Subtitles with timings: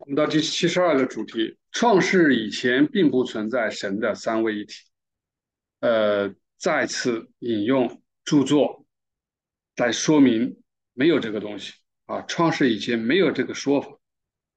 [0.00, 4.76] 我们到第七十二个主题：创世以前并不存在神的三位一体。
[5.80, 8.86] 呃，再次引用著作
[9.76, 10.56] 来说明
[10.94, 11.74] 没有这个东西
[12.06, 13.90] 啊，创世以前没有这个说法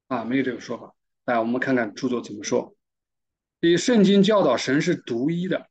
[0.07, 0.95] 啊，没有这个说法。
[1.25, 2.73] 来，我们看看著作怎么说。
[3.59, 5.67] 以圣经教导神是独一的，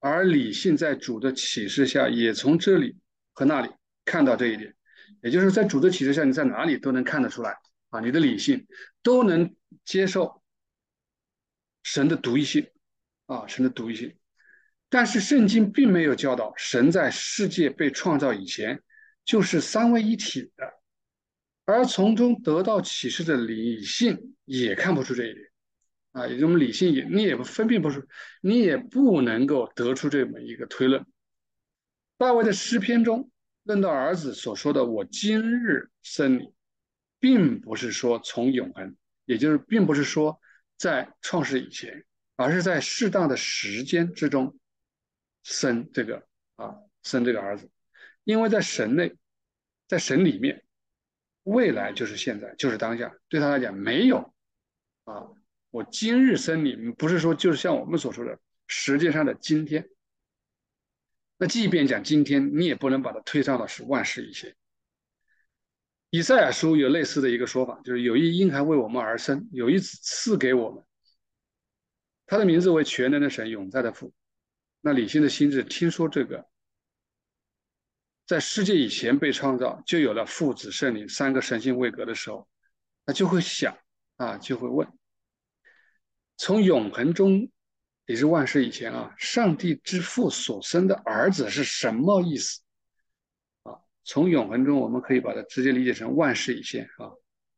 [0.00, 2.96] 而理性在主的启示下也从这里
[3.34, 3.68] 和那里
[4.06, 4.74] 看到这一点，
[5.22, 7.54] 也就是在主的启示下，你在哪里都能看得出来。
[7.94, 8.66] 啊，你的理性
[9.04, 10.42] 都能接受
[11.84, 12.68] 神的独一性，
[13.26, 14.16] 啊，神的独一性。
[14.88, 18.82] 但是圣经并没有教导神在世界被创造以前
[19.24, 20.72] 就是三位一体的，
[21.64, 25.46] 而从中得到启示的理性也看不出这一点，
[26.10, 28.02] 啊，也就是理性也你也分辨不出，
[28.40, 31.06] 你也不能够得出这么一个推论。
[32.18, 33.30] 大卫的诗篇中
[33.62, 36.52] 论到儿子所说的“我今日生你”。
[37.24, 40.38] 并不是说从永恒，也就是并不是说
[40.76, 42.04] 在创世以前，
[42.36, 44.58] 而是在适当的时间之中
[45.42, 47.70] 生这个啊生这个儿子，
[48.24, 49.16] 因为在神内，
[49.88, 50.66] 在神里面，
[51.44, 54.34] 未来就是现在，就是当下，对他来讲没有
[55.04, 55.28] 啊，
[55.70, 59.88] 我今日生你，不是说就是像我们所说的时间上的今天，
[61.38, 64.54] 那即便讲今天，你也不能把它推上到是万事以前。
[66.14, 70.84] 以赛亚书有类似的一个说法，就是有一婴孩为我们而生，有一子赐给我们，
[72.24, 74.14] 他的名字为全能的神，永在的父。
[74.80, 76.46] 那理性的心智听说这个，
[78.28, 82.46] 在世界以前被创造，就有了父子圣灵三个神性位格的时候，
[83.04, 83.76] 他就会想
[84.14, 84.86] 啊，就会问：
[86.36, 87.50] 从永恒中，
[88.06, 92.60] 也是万世以前啊，上帝之父所生的儿子是什么意思？
[94.04, 97.10] 从永恒中，我们可以把它直接理解成万事以先啊，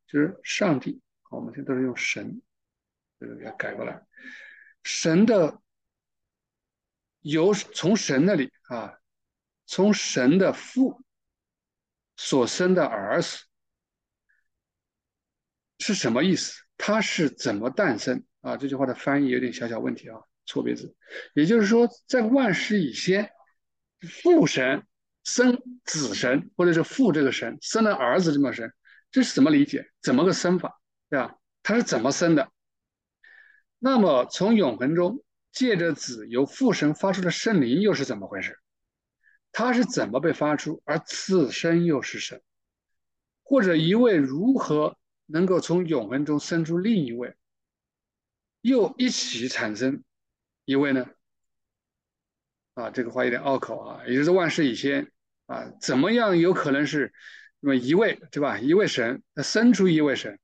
[0.07, 1.03] 就是上帝。
[1.29, 2.41] 我们现在都是用神，
[3.19, 4.01] 这个给它改过来。
[4.85, 5.61] 神的
[7.21, 8.97] 由从神那里啊，
[9.67, 11.03] 从神的父
[12.17, 13.39] 所生的儿子
[15.81, 16.63] 是什么意思？
[16.79, 18.57] 他是怎么诞生啊？
[18.57, 20.95] 这句话的翻译有点小小问题啊，错别字。
[21.35, 23.33] 也就是说，在万事以先，
[24.23, 24.87] 父神。
[25.27, 28.73] 生子神，或者是父这个神生了儿子这么生，
[29.11, 29.91] 这是怎么理解？
[30.01, 31.37] 怎么个生法，对吧？
[31.65, 32.53] 他是怎么生的？
[33.81, 38.57] 那么从永恒中借着子由父神发出的圣灵又是怎么回事？
[39.51, 40.81] 他是怎么被发出？
[40.85, 42.41] 而此生又是神？
[43.43, 47.35] 或者一位如何能够从永恒中生出另一位，
[48.61, 50.05] 又一起产生
[50.65, 51.05] 一位呢？
[52.75, 55.11] 啊，这个话有点拗口啊，也就是万事以先。
[55.47, 57.13] 啊，怎么样有可能是
[57.61, 58.59] 那么一位对吧？
[58.59, 60.39] 一位神，他生出一位神，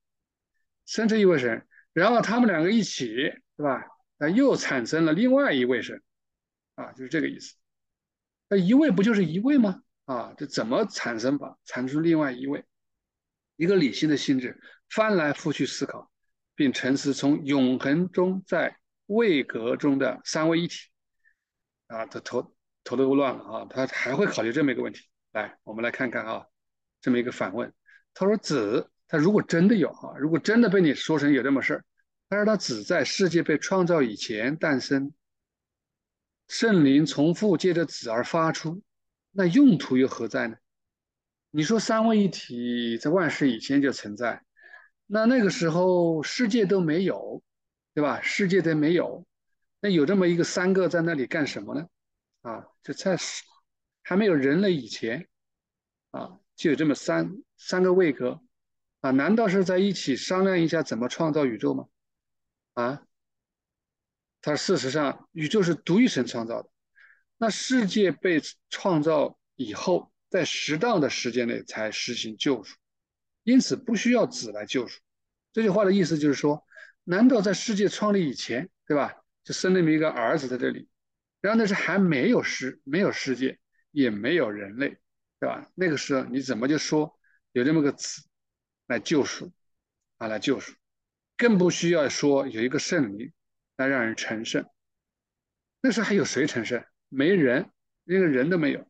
[0.85, 3.13] 生出一位神，然后他们两个一起
[3.57, 3.83] 对吧？
[4.17, 6.01] 那又产生了另外一位神，
[6.75, 7.55] 啊，就是这个意思。
[8.49, 9.81] 那一位不就是一位吗？
[10.05, 11.57] 啊，这怎么产生法？
[11.65, 12.63] 产生另外一位，
[13.57, 14.59] 一个理性的性质，
[14.89, 16.11] 翻来覆去思考，
[16.55, 18.77] 并沉思从永恒中在
[19.07, 20.89] 位格中的三位一体，
[21.87, 22.55] 啊，的头。
[22.83, 23.67] 头都乱了啊！
[23.69, 25.01] 他还会考虑这么一个问题。
[25.31, 26.45] 来，我们来看看啊，
[27.01, 27.73] 这么一个反问。
[28.13, 31.85] 他说：“子，他如果真的有啊，如果真的被你说成有这么事儿，
[32.29, 35.13] 他说他子在世界被创造以前诞生，
[36.47, 38.81] 圣灵从父借着子而发出，
[39.31, 40.57] 那用途又何在呢？
[41.51, 44.43] 你说三位一体在万事以前就存在，
[45.07, 47.41] 那那个时候世界都没有，
[47.93, 48.19] 对吧？
[48.21, 49.25] 世界都没有，
[49.79, 51.87] 那有这么一个三个在那里干什么呢？”
[52.43, 53.17] 啊，就在
[54.03, 55.27] 还没有人类以前，
[56.11, 58.41] 啊，就有这么三三个位格，
[58.99, 61.87] 啊，难道是在一起商量一下怎么创造宇宙吗？
[62.73, 63.03] 啊，
[64.41, 66.69] 他事实上宇宙是独一神创造的，
[67.37, 72.77] 那世界被创造以后，在适当的时间内才实行救赎，
[73.43, 74.99] 因此不需要子来救赎。
[75.53, 76.65] 这句话的意思就是说，
[77.05, 79.15] 难道在世界创立以前，对吧？
[79.45, 80.89] 就生那么一个儿子在这里？
[81.43, 83.59] 然后那是还没有世，没有世界，
[83.91, 84.97] 也没有人类，
[85.41, 85.69] 对吧？
[85.75, 87.19] 那个时候你怎么就说
[87.51, 88.23] 有这么个子
[88.87, 89.51] 来救赎
[90.19, 90.73] 啊，来救赎，
[91.35, 93.33] 更不需要说有一个圣灵
[93.75, 94.65] 来让人成圣。
[95.81, 96.81] 那时候还有谁成圣？
[97.09, 97.69] 没人，
[98.05, 98.89] 连个人都没有。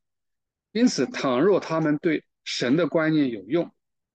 [0.73, 3.73] 因此，倘若他们对神的观念有用，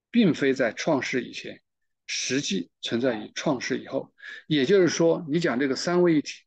[0.09, 1.61] 并非在创世以前，
[2.07, 4.13] 实际存在于创世以后。
[4.47, 6.45] 也就是说，你讲这个三位一体。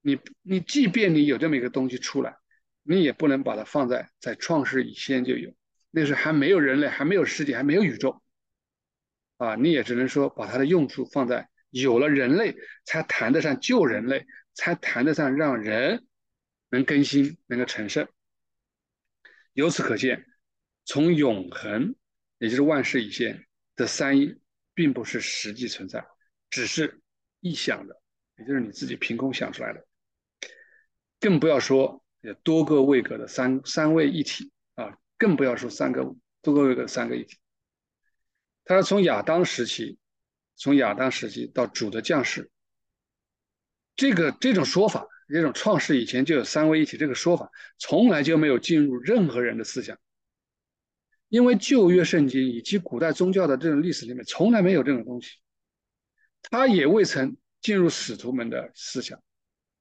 [0.00, 2.36] 你你即便你有这么一个东西出来，
[2.82, 5.54] 你也不能把它放在在创世以前就有，
[5.90, 8.22] 那时还没有人类，还没有世界，还没有宇宙，
[9.36, 16.06] 啊，你也只能说把它的用处放在有了人类才谈得上救人类，才谈得上让人
[16.70, 18.08] 能更新、能够成圣。
[19.52, 20.24] 由此可见，
[20.84, 21.96] 从永恒，
[22.38, 24.40] 也就是万事以先的三一，
[24.72, 26.06] 并不是实际存在，
[26.48, 27.00] 只是
[27.42, 28.00] 臆想的，
[28.38, 29.84] 也就是你自己凭空想出来的。
[31.20, 37.36] 更不要说有多个位格的三三位一体啊，更不要说三个多个位格的三个一体。
[38.64, 39.98] 他说，从亚当时期，
[40.56, 42.50] 从亚当时期到主的降世，
[43.96, 49.98] 这个这种说法，这种创世以前就有三位一体这个说法，从来就没有进入任何人的思想，
[51.28, 55.38] 因为旧约圣经以及古代宗教的这种历史里面从来没有这种东西，
[56.42, 59.20] 他也未曾进入使徒们的思想。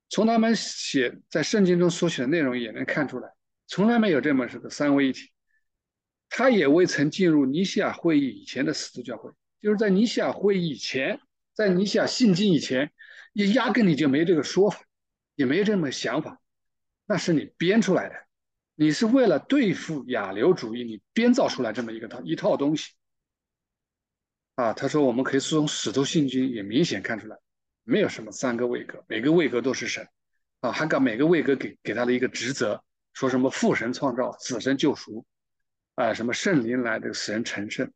[0.10, 3.30] 从他们写在圣经中所写的内容也能看出来，
[3.68, 5.30] 从来没有这么是个三位一体。
[6.30, 9.32] 他也未曾进入尼西亚会议以前的使徒教会，
[9.62, 11.20] 就是在尼西亚会议以前，
[11.54, 12.92] 在尼西亚信经以前，
[13.34, 14.82] 也压根你就没这个说法，
[15.36, 16.42] 也没这么想法，
[17.06, 18.16] 那是你编出来的，
[18.76, 22.92] 你是为了对付亚流主义，你编造出来这么一个套一套东西。
[24.56, 27.38] 啊，他说我们可以从使徒信经也明显看出来。
[27.90, 30.06] 没有什么三个位格，每个位格都是神，
[30.60, 35.26] 啊，还把每个位格给给他的一个职责，说什么父神创造，子神救赎，
[35.96, 37.90] 啊，什么圣灵来的使人成圣，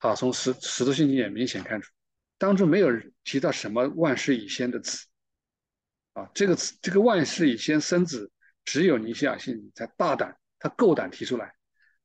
[0.00, 1.90] 啊，从使使徒信经也明显看出，
[2.36, 2.90] 当中没有
[3.24, 5.06] 提到什么万事以先的子，
[6.12, 8.30] 啊，这个词这个万事以先生子，
[8.66, 11.54] 只有尼西亚信才大胆，他够胆提出来，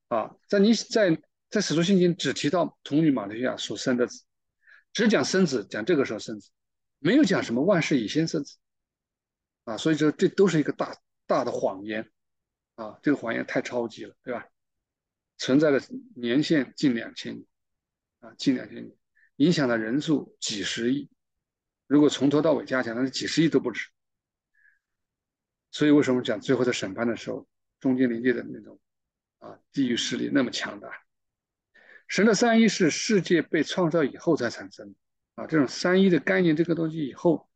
[0.08, 4.24] 啊，在尼在在使徒信经只提到童女玛利亚所生的子。
[4.96, 6.50] 只讲生子，讲这个时候生子，
[7.00, 8.58] 没有讲什么万事以先生子，
[9.66, 10.96] 啊，所以说这都是一个大
[11.28, 12.10] 大的谎言，
[12.76, 14.48] 啊，这个谎言太超级了，对吧？
[15.38, 15.82] 存在的
[16.16, 17.46] 年限近两千年，
[18.22, 18.96] 啊，近两千年，
[19.36, 21.10] 影响的人数几十亿，
[21.88, 23.90] 如果从头到尾加起来，那几十亿都不止。
[25.72, 27.46] 所以为什么讲最后在审判的时候，
[27.82, 28.80] 中间临界的那种，
[29.40, 30.90] 啊，地域势力那么强大？
[32.08, 34.96] 神的三一是世界被创造以后才产生的
[35.36, 37.50] 啊，这种三一的概念，这个东西以后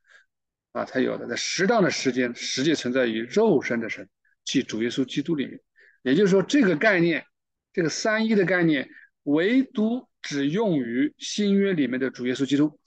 [0.71, 4.09] 啊才有的，在适当的时间实际存在于肉身的神，
[4.43, 5.61] 即主耶稣基督里面。
[6.01, 7.25] 也就是说，这个概念，
[7.71, 8.89] 这个三一的概念，
[9.23, 12.79] 唯独只用于新约里面的主耶稣基督，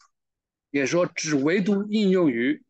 [0.71, 2.63] 也说只唯独应用于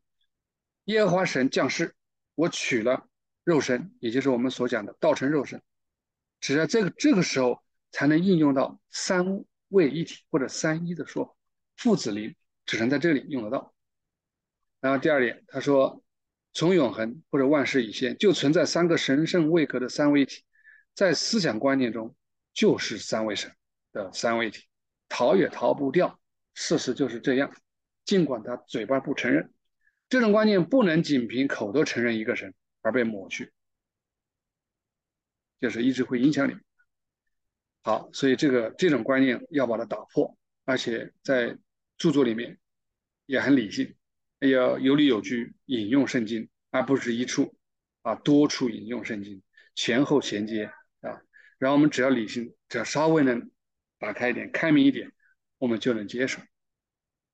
[0.84, 1.94] 耶和华神降世，
[2.34, 3.08] 我取了
[3.42, 5.62] 肉身，也就是我们所讲的道成肉身，
[6.40, 7.62] 只在这个这个时候。
[7.92, 11.34] 才能应用到三位一体或者三一的说法，
[11.76, 12.34] 父子灵
[12.66, 13.72] 只能在这里用得到。
[14.80, 16.02] 然后第二点，他说，
[16.52, 20.42] 从永恒或者万事以先就存在三个神圣位格的三位一体，
[20.94, 22.16] 在思想观念中
[22.52, 23.52] 就是三位神
[23.92, 24.64] 的三位一体，
[25.08, 26.18] 逃也逃不掉。
[26.54, 27.54] 事实就是这样，
[28.04, 29.52] 尽管他嘴巴不承认，
[30.08, 32.52] 这种观念不能仅凭口头承认一个神
[32.82, 33.52] 而被抹去，
[35.60, 36.54] 就是一直会影响你。
[37.84, 41.58] 好，所以这个这种观念要把它打破，而且在
[41.98, 42.60] 著作里面
[43.26, 43.96] 也很理性，
[44.38, 47.56] 要有理有据引用圣经，而不是一处
[48.02, 49.42] 啊多处引用圣经，
[49.74, 50.66] 前后衔接
[51.00, 51.20] 啊。
[51.58, 53.50] 然后我们只要理性，只要稍微能
[53.98, 55.10] 打开一点、开明一点，
[55.58, 56.40] 我们就能接受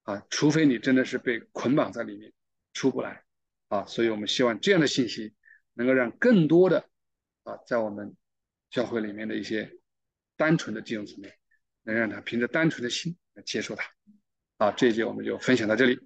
[0.04, 0.26] 啊。
[0.30, 2.32] 除非你真的是被捆绑在里面
[2.72, 3.22] 出不来
[3.68, 3.84] 啊。
[3.84, 5.34] 所以我们希望这样的信息
[5.74, 6.88] 能够让更多的
[7.42, 8.16] 啊在我们
[8.70, 9.74] 教会里面的一些。
[10.38, 11.30] 单纯的弟兄姊妹，
[11.82, 13.84] 能让他凭着单纯的心来接受他。
[14.56, 15.98] 好，这一节我们就分享到这里。